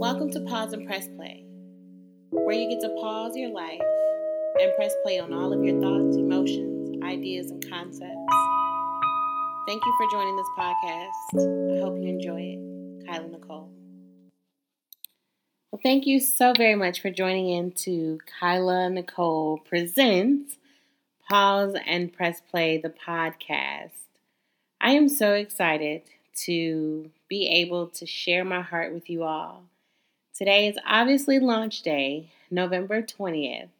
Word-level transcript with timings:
Welcome 0.00 0.30
to 0.30 0.40
Pause 0.42 0.74
and 0.74 0.86
Press 0.86 1.08
Play, 1.16 1.44
where 2.30 2.54
you 2.54 2.68
get 2.68 2.80
to 2.82 2.88
pause 3.00 3.32
your 3.34 3.50
life 3.50 3.80
and 4.60 4.72
press 4.76 4.94
play 5.02 5.18
on 5.18 5.32
all 5.32 5.52
of 5.52 5.64
your 5.64 5.80
thoughts, 5.80 6.16
emotions, 6.16 7.02
ideas, 7.02 7.50
and 7.50 7.68
concepts. 7.68 8.14
Thank 9.66 9.82
you 9.84 9.94
for 9.98 10.06
joining 10.12 10.36
this 10.36 10.46
podcast. 10.56 11.74
I 11.74 11.80
hope 11.80 11.98
you 12.00 12.10
enjoy 12.10 12.40
it. 12.40 13.06
Kyla 13.08 13.26
Nicole. 13.26 13.72
Well, 15.72 15.80
thank 15.82 16.06
you 16.06 16.20
so 16.20 16.52
very 16.56 16.76
much 16.76 17.02
for 17.02 17.10
joining 17.10 17.48
in 17.48 17.72
to 17.72 18.20
Kyla 18.38 18.90
Nicole 18.90 19.58
Presents 19.58 20.58
Pause 21.28 21.74
and 21.84 22.12
Press 22.12 22.40
Play, 22.40 22.78
the 22.78 22.88
podcast. 22.88 23.90
I 24.80 24.92
am 24.92 25.08
so 25.08 25.32
excited 25.32 26.02
to 26.44 27.10
be 27.28 27.48
able 27.48 27.88
to 27.88 28.06
share 28.06 28.44
my 28.44 28.60
heart 28.60 28.94
with 28.94 29.10
you 29.10 29.24
all. 29.24 29.64
Today 30.38 30.68
is 30.68 30.78
obviously 30.86 31.40
launch 31.40 31.82
day, 31.82 32.30
November 32.48 33.02
20th, 33.02 33.70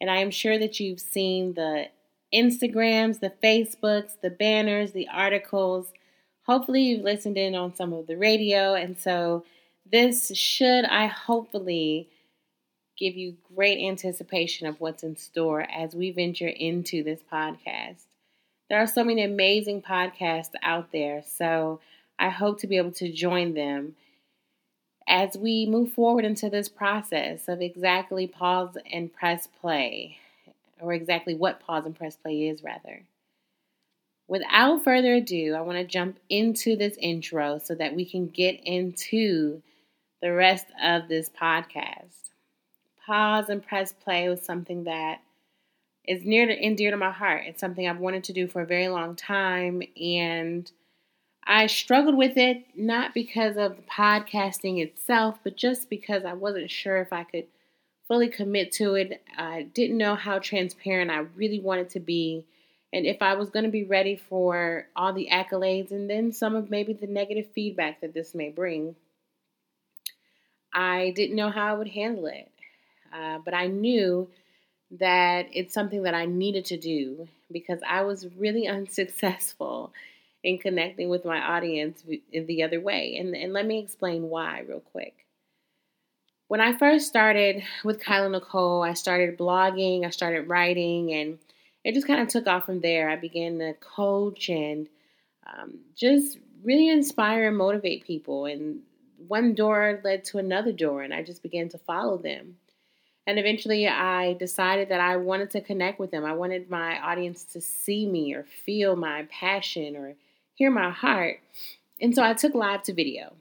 and 0.00 0.10
I 0.10 0.20
am 0.20 0.30
sure 0.30 0.58
that 0.58 0.80
you've 0.80 1.00
seen 1.00 1.52
the 1.52 1.88
Instagrams, 2.32 3.20
the 3.20 3.34
Facebooks, 3.42 4.12
the 4.22 4.30
banners, 4.30 4.92
the 4.92 5.06
articles. 5.12 5.92
Hopefully, 6.44 6.80
you've 6.80 7.04
listened 7.04 7.36
in 7.36 7.54
on 7.54 7.74
some 7.74 7.92
of 7.92 8.06
the 8.06 8.16
radio, 8.16 8.72
and 8.72 8.98
so 8.98 9.44
this 9.84 10.34
should, 10.34 10.86
I 10.86 11.08
hopefully, 11.08 12.08
give 12.96 13.14
you 13.14 13.36
great 13.54 13.78
anticipation 13.78 14.66
of 14.66 14.80
what's 14.80 15.02
in 15.02 15.14
store 15.14 15.60
as 15.70 15.94
we 15.94 16.10
venture 16.10 16.48
into 16.48 17.04
this 17.04 17.20
podcast. 17.30 18.04
There 18.70 18.78
are 18.78 18.86
so 18.86 19.04
many 19.04 19.24
amazing 19.24 19.82
podcasts 19.82 20.54
out 20.62 20.90
there, 20.90 21.22
so 21.22 21.80
I 22.18 22.30
hope 22.30 22.60
to 22.60 22.66
be 22.66 22.78
able 22.78 22.92
to 22.92 23.12
join 23.12 23.52
them 23.52 23.94
as 25.08 25.36
we 25.36 25.66
move 25.66 25.92
forward 25.92 26.24
into 26.24 26.50
this 26.50 26.68
process 26.68 27.48
of 27.48 27.62
exactly 27.62 28.26
pause 28.26 28.76
and 28.92 29.12
press 29.12 29.48
play, 29.60 30.18
or 30.80 30.92
exactly 30.92 31.34
what 31.34 31.60
pause 31.60 31.86
and 31.86 31.96
press 31.96 32.16
play 32.16 32.48
is, 32.48 32.62
rather. 32.62 33.02
Without 34.28 34.84
further 34.84 35.14
ado, 35.14 35.54
I 35.54 35.62
want 35.62 35.78
to 35.78 35.84
jump 35.84 36.18
into 36.28 36.76
this 36.76 36.98
intro 36.98 37.58
so 37.58 37.74
that 37.74 37.96
we 37.96 38.04
can 38.04 38.26
get 38.26 38.60
into 38.62 39.62
the 40.20 40.32
rest 40.32 40.66
of 40.82 41.08
this 41.08 41.30
podcast. 41.30 42.28
Pause 43.06 43.48
and 43.48 43.66
press 43.66 43.92
play 43.92 44.28
was 44.28 44.42
something 44.42 44.84
that 44.84 45.22
is 46.04 46.24
near 46.24 46.48
and 46.50 46.76
dear 46.76 46.90
to 46.90 46.98
my 46.98 47.10
heart. 47.10 47.44
It's 47.46 47.60
something 47.60 47.88
I've 47.88 47.98
wanted 47.98 48.24
to 48.24 48.34
do 48.34 48.46
for 48.46 48.60
a 48.60 48.66
very 48.66 48.88
long 48.88 49.16
time, 49.16 49.82
and 49.98 50.70
I 51.50 51.66
struggled 51.66 52.14
with 52.14 52.36
it 52.36 52.66
not 52.76 53.14
because 53.14 53.56
of 53.56 53.76
the 53.76 53.82
podcasting 53.82 54.82
itself, 54.82 55.38
but 55.42 55.56
just 55.56 55.88
because 55.88 56.26
I 56.26 56.34
wasn't 56.34 56.70
sure 56.70 56.98
if 56.98 57.10
I 57.10 57.24
could 57.24 57.46
fully 58.06 58.28
commit 58.28 58.70
to 58.72 58.94
it. 58.96 59.22
I 59.34 59.62
didn't 59.62 59.96
know 59.96 60.14
how 60.14 60.40
transparent 60.40 61.10
I 61.10 61.20
really 61.36 61.58
wanted 61.58 61.88
to 61.90 62.00
be, 62.00 62.44
and 62.92 63.06
if 63.06 63.22
I 63.22 63.34
was 63.34 63.48
going 63.48 63.64
to 63.64 63.70
be 63.70 63.84
ready 63.84 64.14
for 64.14 64.88
all 64.94 65.14
the 65.14 65.28
accolades 65.32 65.90
and 65.90 66.08
then 66.08 66.32
some 66.32 66.54
of 66.54 66.70
maybe 66.70 66.92
the 66.92 67.06
negative 67.06 67.46
feedback 67.54 68.02
that 68.02 68.12
this 68.12 68.34
may 68.34 68.50
bring. 68.50 68.94
I 70.74 71.14
didn't 71.16 71.36
know 71.36 71.48
how 71.48 71.66
I 71.74 71.78
would 71.78 71.88
handle 71.88 72.26
it, 72.26 72.50
uh, 73.10 73.38
but 73.42 73.54
I 73.54 73.68
knew 73.68 74.28
that 74.98 75.46
it's 75.54 75.72
something 75.72 76.02
that 76.02 76.14
I 76.14 76.26
needed 76.26 76.66
to 76.66 76.76
do 76.76 77.26
because 77.50 77.80
I 77.88 78.02
was 78.02 78.26
really 78.36 78.68
unsuccessful 78.68 79.94
in 80.48 80.56
connecting 80.56 81.10
with 81.10 81.26
my 81.26 81.38
audience 81.38 82.02
in 82.32 82.46
the 82.46 82.62
other 82.62 82.80
way. 82.80 83.16
And, 83.18 83.36
and 83.36 83.52
let 83.52 83.66
me 83.66 83.80
explain 83.80 84.30
why, 84.30 84.64
real 84.66 84.80
quick. 84.80 85.26
When 86.46 86.62
I 86.62 86.72
first 86.72 87.06
started 87.06 87.62
with 87.84 88.00
Kyla 88.00 88.30
Nicole, 88.30 88.82
I 88.82 88.94
started 88.94 89.36
blogging, 89.36 90.06
I 90.06 90.10
started 90.10 90.48
writing, 90.48 91.12
and 91.12 91.38
it 91.84 91.92
just 91.92 92.06
kind 92.06 92.22
of 92.22 92.28
took 92.28 92.46
off 92.46 92.64
from 92.64 92.80
there. 92.80 93.10
I 93.10 93.16
began 93.16 93.58
to 93.58 93.74
coach 93.74 94.48
and 94.48 94.88
um, 95.46 95.80
just 95.94 96.38
really 96.64 96.88
inspire 96.88 97.48
and 97.48 97.56
motivate 97.58 98.06
people. 98.06 98.46
And 98.46 98.80
one 99.26 99.54
door 99.54 100.00
led 100.02 100.24
to 100.26 100.38
another 100.38 100.72
door, 100.72 101.02
and 101.02 101.12
I 101.12 101.22
just 101.22 101.42
began 101.42 101.68
to 101.70 101.78
follow 101.78 102.16
them. 102.16 102.56
And 103.26 103.38
eventually, 103.38 103.86
I 103.86 104.32
decided 104.32 104.88
that 104.88 105.02
I 105.02 105.18
wanted 105.18 105.50
to 105.50 105.60
connect 105.60 106.00
with 106.00 106.10
them. 106.10 106.24
I 106.24 106.32
wanted 106.32 106.70
my 106.70 106.98
audience 107.00 107.44
to 107.52 107.60
see 107.60 108.06
me 108.06 108.32
or 108.32 108.44
feel 108.44 108.96
my 108.96 109.28
passion 109.30 109.94
or 109.96 110.14
hear 110.58 110.70
my 110.72 110.90
heart. 110.90 111.38
And 112.00 112.14
so 112.14 112.22
I 112.22 112.34
took 112.34 112.52
live 112.52 112.82
to 112.84 112.92
video. 112.92 113.32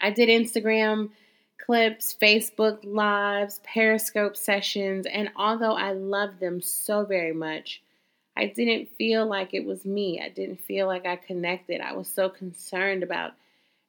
I 0.00 0.10
did 0.10 0.30
Instagram 0.30 1.10
clips, 1.58 2.16
Facebook 2.20 2.78
lives, 2.82 3.60
Periscope 3.64 4.34
sessions, 4.34 5.04
and 5.04 5.30
although 5.36 5.74
I 5.74 5.92
loved 5.92 6.40
them 6.40 6.62
so 6.62 7.04
very 7.04 7.34
much, 7.34 7.82
I 8.34 8.46
didn't 8.46 8.88
feel 8.96 9.26
like 9.26 9.52
it 9.52 9.66
was 9.66 9.84
me. 9.84 10.22
I 10.24 10.30
didn't 10.30 10.64
feel 10.64 10.86
like 10.86 11.04
I 11.04 11.16
connected. 11.16 11.82
I 11.82 11.92
was 11.92 12.08
so 12.08 12.30
concerned 12.30 13.02
about 13.02 13.34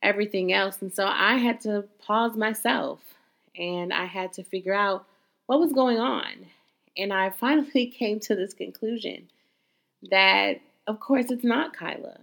everything 0.04 0.52
else. 0.52 0.82
And 0.82 0.94
so 0.94 1.06
I 1.08 1.38
had 1.38 1.62
to 1.62 1.86
pause 2.06 2.36
myself 2.36 3.00
and 3.56 3.94
I 3.94 4.06
had 4.06 4.34
to 4.34 4.44
figure 4.44 4.74
out 4.74 5.06
what 5.46 5.62
was 5.62 5.72
going 5.72 6.00
on. 6.00 6.48
And 6.98 7.14
I 7.14 7.30
finally 7.40 7.86
came 7.88 8.20
to 8.22 8.36
this 8.36 8.54
conclusion 8.54 9.30
that 10.10 10.60
of 10.88 11.00
course, 11.00 11.32
it's 11.32 11.44
not 11.44 11.76
Kyla. 11.76 12.20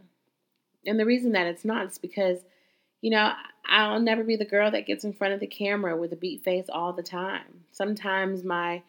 And 0.86 0.98
the 0.98 1.06
reason 1.06 1.32
that 1.32 1.46
it's 1.46 1.64
not 1.64 1.86
is 1.86 1.98
because, 1.98 2.38
you 3.00 3.10
know, 3.10 3.32
I'll 3.66 4.00
never 4.00 4.24
be 4.24 4.36
the 4.36 4.44
girl 4.44 4.70
that 4.70 4.86
gets 4.86 5.04
in 5.04 5.12
front 5.12 5.34
of 5.34 5.40
the 5.40 5.46
camera 5.46 5.96
with 5.96 6.12
a 6.12 6.16
beat 6.16 6.42
face 6.42 6.66
all 6.68 6.92
the 6.92 7.02
time. 7.02 7.64
Sometimes 7.72 8.44
my 8.44 8.82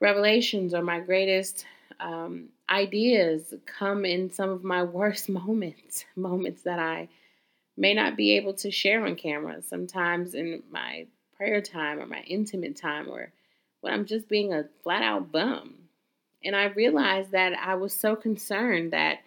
revelations 0.00 0.74
or 0.74 0.82
my 0.82 1.00
greatest 1.00 1.66
um, 2.00 2.48
ideas 2.68 3.54
come 3.66 4.04
in 4.04 4.30
some 4.30 4.50
of 4.50 4.64
my 4.64 4.82
worst 4.82 5.28
moments, 5.28 6.04
moments 6.16 6.62
that 6.62 6.78
I 6.78 7.08
may 7.76 7.94
not 7.94 8.16
be 8.16 8.36
able 8.36 8.54
to 8.54 8.70
share 8.70 9.04
on 9.04 9.16
camera. 9.16 9.62
Sometimes 9.62 10.34
in 10.34 10.62
my 10.70 11.06
prayer 11.36 11.60
time 11.60 11.98
or 11.98 12.06
my 12.06 12.20
intimate 12.20 12.76
time 12.76 13.08
or 13.08 13.32
when 13.80 13.92
I'm 13.92 14.06
just 14.06 14.28
being 14.28 14.52
a 14.52 14.64
flat 14.82 15.02
out 15.02 15.30
bum. 15.30 15.74
And 16.44 16.54
I 16.54 16.66
realized 16.66 17.32
that 17.32 17.54
I 17.54 17.74
was 17.74 17.92
so 17.92 18.16
concerned 18.16 18.92
that, 18.92 19.18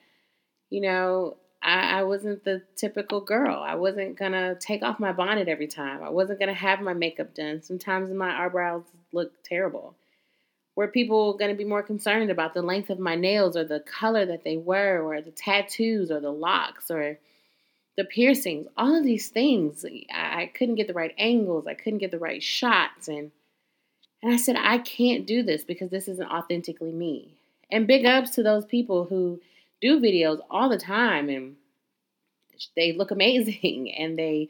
you 0.69 0.81
know, 0.81 1.38
I, 1.61 2.00
I 2.00 2.03
wasn't 2.03 2.44
the 2.44 2.61
typical 2.75 3.22
girl. 3.22 3.63
I 3.66 3.75
wasn't 3.75 4.17
going 4.17 4.33
to 4.33 4.55
take 4.59 4.83
off 4.83 5.00
my 5.00 5.11
bonnet 5.11 5.47
every 5.47 5.67
time. 5.67 6.03
I 6.03 6.09
wasn't 6.09 6.39
going 6.39 6.50
to 6.50 6.55
have 6.55 6.79
my 6.81 6.94
makeup 6.94 7.33
done. 7.33 7.61
Sometimes 7.63 8.13
my 8.13 8.45
eyebrows 8.45 8.83
look 9.11 9.31
terrible. 9.44 9.95
Were 10.75 10.88
people 10.88 11.35
going 11.35 11.50
to 11.50 11.57
be 11.57 11.63
more 11.63 11.81
concerned 11.81 12.29
about 12.29 12.53
the 12.53 12.61
length 12.61 12.91
of 12.91 13.00
my 13.00 13.16
nails 13.16 13.57
or 13.57 13.63
the 13.63 13.79
color 13.79 14.28
that 14.28 14.44
they 14.44 14.57
were 14.57 15.01
or 15.01 15.22
the 15.22 15.31
tattoos 15.31 16.11
or 16.11 16.19
the 16.19 16.31
locks 16.31 16.91
or 16.91 17.17
the 17.97 18.03
piercings? 18.03 18.67
All 18.78 18.95
of 18.95 19.03
these 19.03 19.29
things. 19.29 19.84
I 20.13 20.51
couldn't 20.53 20.75
get 20.75 20.88
the 20.88 20.94
right 20.94 21.16
angles. 21.17 21.66
I 21.66 21.73
couldn't 21.73 21.97
get 21.97 22.11
the 22.11 22.19
right 22.19 22.44
shots. 22.44 23.07
And 23.07 23.31
and 24.22 24.33
I 24.33 24.38
said, 24.38 24.55
I 24.57 24.79
can't 24.79 25.28
do 25.28 25.44
this 25.44 25.63
because 25.63 25.89
this 25.89 26.07
isn't 26.07 26.29
authentically 26.29 26.91
me. 26.91 27.38
And 27.72 27.88
big 27.88 28.05
ups 28.05 28.31
to 28.31 28.44
those 28.44 28.66
people 28.66 29.05
who 29.05 29.41
do 29.81 30.00
videos 30.00 30.39
all 30.50 30.69
the 30.69 30.78
time 30.78 31.29
and 31.29 31.55
they 32.75 32.94
look 32.94 33.11
amazing 33.11 33.94
and 33.97 34.17
they 34.17 34.50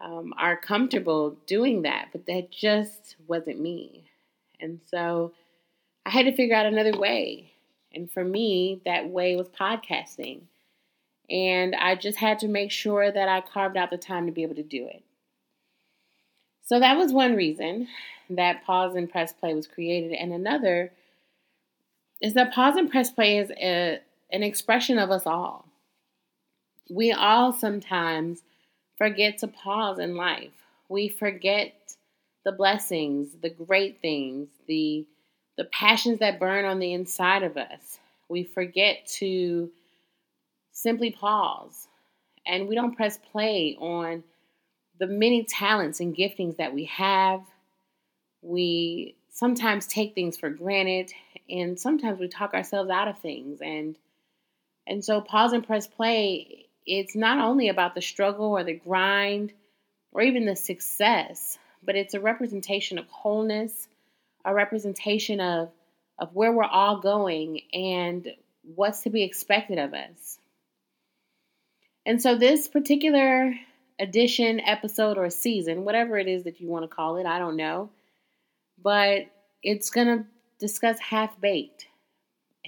um, 0.00 0.34
are 0.36 0.56
comfortable 0.56 1.36
doing 1.46 1.82
that, 1.82 2.08
but 2.12 2.26
that 2.26 2.50
just 2.50 3.16
wasn't 3.26 3.60
me. 3.60 4.04
And 4.60 4.80
so 4.90 5.32
I 6.04 6.10
had 6.10 6.26
to 6.26 6.34
figure 6.34 6.56
out 6.56 6.66
another 6.66 6.98
way. 6.98 7.52
And 7.94 8.10
for 8.10 8.24
me, 8.24 8.80
that 8.84 9.08
way 9.08 9.36
was 9.36 9.48
podcasting. 9.48 10.42
And 11.30 11.74
I 11.74 11.94
just 11.94 12.18
had 12.18 12.40
to 12.40 12.48
make 12.48 12.70
sure 12.70 13.10
that 13.10 13.28
I 13.28 13.40
carved 13.40 13.76
out 13.76 13.90
the 13.90 13.96
time 13.96 14.26
to 14.26 14.32
be 14.32 14.42
able 14.42 14.56
to 14.56 14.62
do 14.62 14.86
it. 14.86 15.02
So 16.64 16.80
that 16.80 16.96
was 16.96 17.12
one 17.12 17.34
reason 17.34 17.88
that 18.30 18.64
pause 18.64 18.94
and 18.94 19.10
press 19.10 19.32
play 19.32 19.54
was 19.54 19.66
created. 19.66 20.12
And 20.12 20.32
another 20.32 20.92
is 22.20 22.34
that 22.34 22.52
pause 22.52 22.76
and 22.76 22.90
press 22.90 23.10
play 23.10 23.38
is 23.38 23.50
a, 23.50 24.00
an 24.30 24.42
expression 24.42 24.98
of 24.98 25.10
us 25.10 25.26
all. 25.26 25.66
We 26.88 27.12
all 27.12 27.52
sometimes 27.52 28.42
forget 28.96 29.38
to 29.38 29.48
pause 29.48 29.98
in 29.98 30.16
life. 30.16 30.52
We 30.88 31.08
forget 31.08 31.74
the 32.44 32.52
blessings, 32.52 33.36
the 33.40 33.50
great 33.50 34.00
things, 34.00 34.48
the 34.66 35.06
the 35.58 35.64
passions 35.66 36.18
that 36.20 36.40
burn 36.40 36.64
on 36.64 36.78
the 36.78 36.94
inside 36.94 37.42
of 37.42 37.58
us. 37.58 37.98
We 38.28 38.42
forget 38.42 39.06
to 39.18 39.70
simply 40.72 41.10
pause 41.10 41.88
and 42.46 42.66
we 42.66 42.74
don't 42.74 42.96
press 42.96 43.18
play 43.18 43.76
on 43.78 44.24
the 45.02 45.08
many 45.08 45.42
talents 45.42 45.98
and 45.98 46.16
giftings 46.16 46.56
that 46.58 46.72
we 46.72 46.84
have 46.84 47.42
we 48.40 49.16
sometimes 49.30 49.86
take 49.86 50.14
things 50.14 50.36
for 50.36 50.48
granted 50.48 51.12
and 51.50 51.78
sometimes 51.78 52.20
we 52.20 52.28
talk 52.28 52.54
ourselves 52.54 52.88
out 52.88 53.08
of 53.08 53.18
things 53.18 53.60
and 53.60 53.96
and 54.86 55.04
so 55.04 55.20
pause 55.20 55.52
and 55.52 55.66
press 55.66 55.88
play 55.88 56.66
it's 56.86 57.14
not 57.14 57.38
only 57.38 57.68
about 57.68 57.94
the 57.94 58.00
struggle 58.00 58.46
or 58.46 58.64
the 58.64 58.74
grind 58.74 59.52
or 60.12 60.22
even 60.22 60.44
the 60.44 60.56
success, 60.56 61.58
but 61.82 61.96
it's 61.96 62.14
a 62.14 62.20
representation 62.20 62.98
of 62.98 63.06
wholeness, 63.08 63.88
a 64.44 64.54
representation 64.54 65.40
of, 65.40 65.70
of 66.18 66.34
where 66.34 66.52
we're 66.52 66.64
all 66.64 67.00
going 67.00 67.60
and 67.72 68.32
what's 68.74 69.02
to 69.02 69.10
be 69.10 69.22
expected 69.22 69.78
of 69.78 69.94
us. 69.94 70.38
And 72.04 72.20
so, 72.20 72.36
this 72.36 72.66
particular 72.66 73.54
edition, 74.02 74.60
episode, 74.60 75.16
or 75.16 75.30
season, 75.30 75.84
whatever 75.84 76.18
it 76.18 76.26
is 76.26 76.44
that 76.44 76.60
you 76.60 76.68
want 76.68 76.82
to 76.84 76.94
call 76.94 77.16
it, 77.16 77.26
I 77.26 77.38
don't 77.38 77.56
know, 77.56 77.90
but 78.82 79.26
it's 79.62 79.90
going 79.90 80.06
to 80.06 80.24
discuss 80.58 80.98
half 80.98 81.40
baked. 81.40 81.86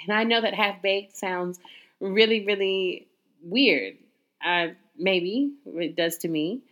And 0.03 0.17
I 0.17 0.25
know 0.25 0.41
that 0.41 0.55
half 0.55 0.81
baked 0.81 1.17
sounds 1.17 1.59
really, 2.01 2.45
really 2.45 3.09
weird. 3.43 3.97
Uh, 4.45 4.69
maybe 4.97 5.53
it 5.67 5.97
does 5.97 6.19
to 6.19 6.29
me. 6.29 6.63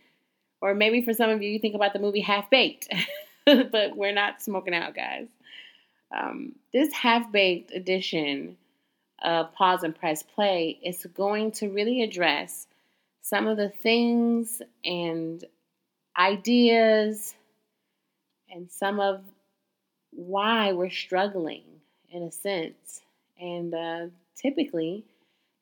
Or 0.61 0.73
maybe 0.73 1.01
for 1.03 1.13
some 1.13 1.29
of 1.29 1.41
you, 1.41 1.49
you 1.49 1.59
think 1.59 1.75
about 1.75 1.91
the 1.91 1.99
movie 1.99 2.21
Half 2.21 2.49
Baked, 2.49 2.87
but 3.45 3.97
we're 3.97 4.13
not 4.13 4.41
smoking 4.41 4.73
out, 4.73 4.95
guys. 4.95 5.27
Um, 6.15 6.53
this 6.71 6.93
half 6.93 7.29
baked 7.33 7.71
edition 7.71 8.55
of 9.21 9.53
Pause 9.53 9.83
and 9.83 9.95
Press 9.95 10.23
Play 10.23 10.79
is 10.81 11.05
going 11.13 11.51
to 11.53 11.67
really 11.67 12.01
address 12.01 12.67
some 13.23 13.47
of 13.47 13.57
the 13.57 13.69
things 13.69 14.61
and 14.83 15.43
ideas 16.17 17.33
and 18.51 18.69
some 18.69 18.99
of 18.99 19.23
why 20.11 20.73
we're 20.73 20.91
struggling 20.91 21.63
in 22.11 22.21
a 22.21 22.31
sense. 22.31 23.01
And 23.39 23.73
uh, 23.73 24.05
typically, 24.35 25.05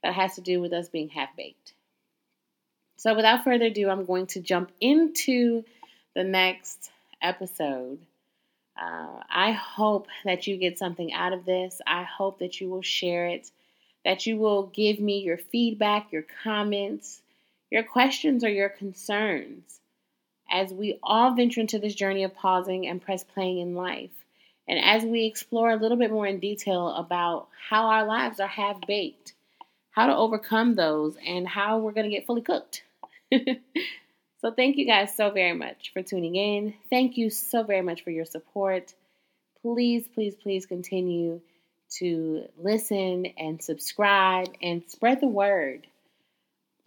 that 0.04 0.14
has 0.14 0.36
to 0.36 0.42
do 0.42 0.60
with 0.60 0.74
us 0.74 0.90
being 0.90 1.10
half 1.10 1.30
baked. 1.38 1.74
So, 2.98 3.16
without 3.16 3.44
further 3.44 3.66
ado, 3.66 3.90
I'm 3.90 4.06
going 4.06 4.28
to 4.28 4.42
jump 4.42 4.72
into 4.82 5.64
the 6.16 6.24
next 6.24 6.92
episode. 7.22 8.00
Uh, 8.80 9.22
I 9.30 9.52
hope 9.52 10.08
that 10.26 10.48
you 10.48 10.58
get 10.58 10.80
something 10.80 11.14
out 11.14 11.34
of 11.34 11.46
this. 11.46 11.80
I 11.86 12.04
hope 12.04 12.40
that 12.40 12.60
you 12.60 12.70
will 12.70 12.82
share 12.82 13.28
it, 13.28 13.50
that 14.04 14.26
you 14.26 14.38
will 14.38 14.68
give 14.68 15.00
me 15.00 15.20
your 15.20 15.38
feedback, 15.38 16.12
your 16.12 16.26
comments, 16.44 17.22
your 17.72 17.84
questions, 17.84 18.44
or 18.44 18.50
your 18.50 18.70
concerns 18.70 19.80
as 20.52 20.74
we 20.74 21.00
all 21.02 21.34
venture 21.34 21.62
into 21.62 21.80
this 21.80 21.96
journey 21.96 22.24
of 22.24 22.36
pausing 22.36 22.86
and 22.88 23.02
press 23.02 23.24
playing 23.24 23.60
in 23.60 23.74
life. 23.74 24.12
And 24.68 24.78
as 24.84 25.04
we 25.04 25.26
explore 25.26 25.72
a 25.72 25.78
little 25.78 25.98
bit 25.98 26.12
more 26.12 26.28
in 26.28 26.40
detail 26.40 26.90
about 26.90 27.48
how 27.70 27.88
our 27.88 28.06
lives 28.06 28.40
are 28.40 28.48
half 28.48 28.86
baked, 28.86 29.34
how 29.92 30.08
to 30.08 30.16
overcome 30.16 30.76
those, 30.76 31.18
and 31.26 31.48
how 31.48 31.80
we're 31.80 31.94
going 31.94 32.10
to 32.10 32.16
get 32.16 32.26
fully 32.26 32.42
cooked. 32.42 32.84
so, 33.32 34.52
thank 34.56 34.78
you 34.78 34.86
guys 34.86 35.16
so 35.16 35.32
very 35.32 35.54
much 35.54 35.92
for 35.94 36.02
tuning 36.02 36.36
in. 36.36 36.74
Thank 36.90 37.18
you 37.18 37.30
so 37.30 37.64
very 37.64 37.82
much 37.82 38.04
for 38.04 38.12
your 38.12 38.26
support. 38.26 38.94
Please, 39.62 40.08
please, 40.14 40.36
please 40.36 40.66
continue 40.66 41.42
to 41.98 42.46
listen 42.58 43.26
and 43.38 43.62
subscribe 43.62 44.48
and 44.62 44.84
spread 44.88 45.22
the 45.22 45.28
word. 45.28 45.88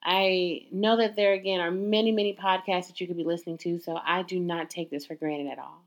I 0.04 0.66
know 0.70 0.98
that 0.98 1.16
there 1.16 1.32
again 1.32 1.60
are 1.60 1.70
many, 1.70 2.12
many 2.12 2.34
podcasts 2.34 2.88
that 2.88 3.00
you 3.00 3.06
could 3.06 3.16
be 3.16 3.24
listening 3.24 3.58
to, 3.58 3.78
so 3.78 3.98
I 4.04 4.22
do 4.22 4.38
not 4.38 4.68
take 4.68 4.90
this 4.90 5.06
for 5.06 5.14
granted 5.14 5.50
at 5.50 5.58
all. 5.58 5.82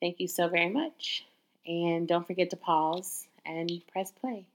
Thank 0.00 0.20
you 0.20 0.28
so 0.28 0.48
very 0.48 0.70
much. 0.70 1.26
And 1.66 2.08
don't 2.08 2.26
forget 2.26 2.50
to 2.50 2.56
pause 2.56 3.26
and 3.44 3.70
press 3.92 4.10
play. 4.10 4.46